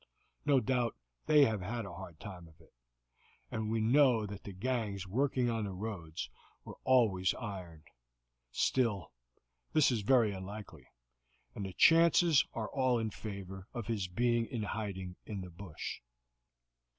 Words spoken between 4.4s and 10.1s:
the gangs working on the roads are always ironed. Still, this is